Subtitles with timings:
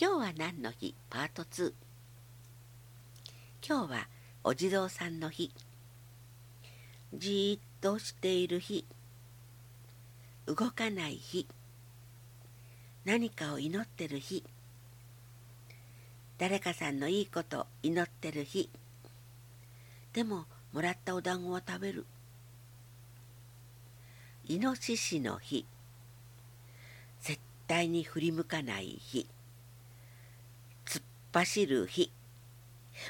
[0.00, 0.94] 今日は何の日？
[1.10, 1.72] パート2
[3.66, 4.06] 今日は
[4.44, 5.50] お地蔵さんの日。
[7.12, 8.86] じーっとしている日。
[10.46, 11.48] 動かない日。
[13.06, 14.44] 何かを祈ってる日。
[16.38, 18.70] 誰かさんのいいこと祈ってる日。
[20.12, 22.06] でももらったお団子は食べる。
[24.46, 25.66] イノシシの日。
[27.20, 29.26] 絶対に振り向かない日。
[31.32, 32.10] 走る日。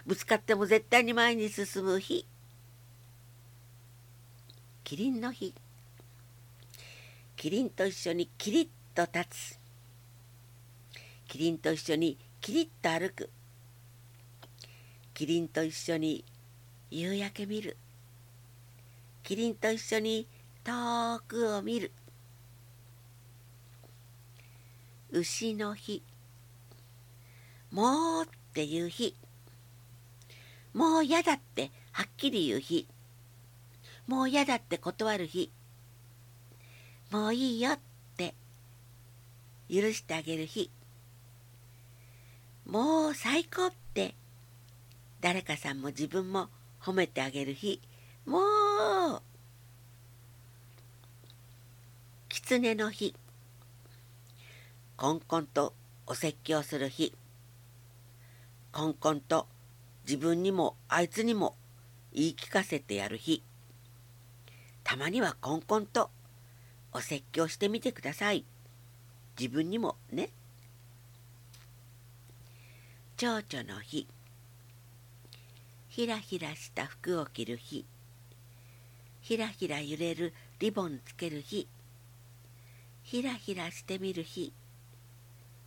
[0.07, 2.27] ぶつかっても絶対に前に進む日。
[4.85, 5.55] キリンの日。
[7.37, 9.59] キリンと一緒にキリッと立つ。
[11.29, 13.31] キリンと一緒にキリッと歩く。
[15.15, 16.25] キリンと一緒に
[16.91, 17.77] 夕焼け見る。
[19.23, 20.27] キリンと一緒に
[20.65, 21.93] 遠くを見る。
[25.11, 26.03] 牛の日。
[27.71, 29.15] もうっていう日。
[30.73, 32.87] もう嫌だってはっきり言う日。
[34.07, 35.53] もう嫌だって断る日。
[37.11, 37.79] もういいよっ
[38.17, 38.35] て
[39.71, 40.71] 許してあげる日。
[42.67, 44.15] もう最高って
[45.21, 46.49] 誰かさんも自分も
[46.81, 47.81] 褒めてあげる日。
[48.25, 48.39] も
[49.17, 49.23] う
[52.29, 53.15] 狐の日。
[54.97, 55.75] こんこんと
[56.07, 57.15] お説教する日。
[58.79, 59.49] こんこんと
[60.07, 61.57] 自分にもあいつにも
[62.13, 63.43] 言い聞かせてやる日。
[64.85, 66.11] たまにはこんこんと
[66.93, 68.45] お説教してみてください。
[69.37, 70.31] 自分にもね。
[73.17, 74.07] 蝶々の日。
[75.89, 77.85] ひらひらした服を着る日。
[79.23, 81.67] ひらひら揺れるリボンつける日。
[83.03, 84.53] ひらひらしてみる日。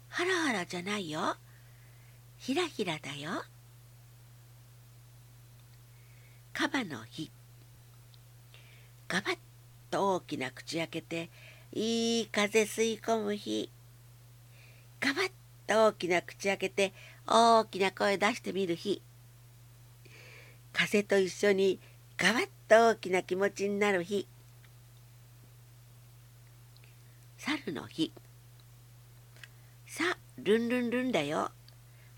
[0.07, 1.35] ハラハラじゃないよ。
[2.41, 3.43] ひらひらだよ。
[6.53, 7.29] カバの日。
[9.07, 9.37] ガバッ
[9.91, 11.29] と大きな口開けて、
[11.71, 13.69] いい風吸い込む日。
[14.99, 15.31] ガバッ
[15.67, 16.93] と大きな口開けて、
[17.27, 19.03] 大きな声出してみる日。
[20.73, 21.79] 風と一緒に
[22.17, 24.27] ガバッと大きな気持ちになる日。
[27.37, 28.11] 猿の日。
[29.85, 31.51] さ、ルンルンルンだよ。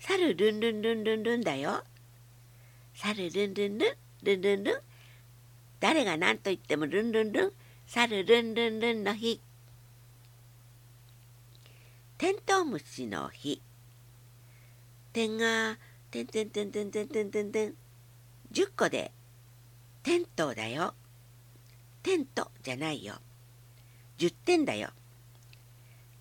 [0.06, 1.82] 猿ルンルンルンルンルンだよ。
[2.94, 4.80] 猿ルンルンルンルンルンルン。
[5.80, 7.52] 誰が何と言ってもルンルンルン。
[7.86, 9.40] 猿ルンルンルンの日。
[12.18, 13.62] テントウムシの日。
[15.14, 15.78] 点が、
[16.10, 17.74] てんてんてんてんてんてんてんてん。
[18.52, 19.10] 10個で、
[20.02, 20.92] テントだよ。
[22.02, 23.14] テントじゃないよ。
[24.18, 24.90] 10点だよ。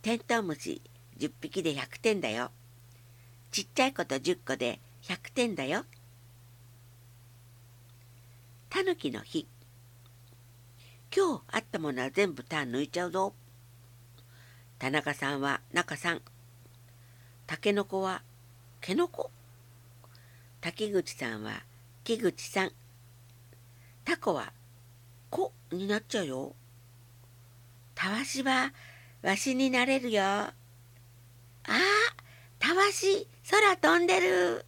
[0.01, 0.81] テントウムシ
[1.19, 2.51] 10匹で100点だよ。
[3.53, 5.85] ちっちゃいこと10個で100点だよ。
[8.67, 9.47] たぬきの日。
[11.15, 13.35] 今日あったものは全部タン抜いちゃうぞ。
[14.79, 16.23] 田中さんは中さん。
[17.45, 18.23] たけのこは
[18.81, 19.29] けのこ。
[20.59, 21.61] 滝口さんは
[22.03, 22.71] 木口さん。
[24.03, 24.51] タコは
[25.29, 26.55] こになっちゃうよ。
[27.93, 28.73] たわしは
[29.21, 30.23] わしになれるよ。
[30.23, 30.53] あ
[31.67, 31.79] あ
[32.57, 34.65] たわし空飛んでる。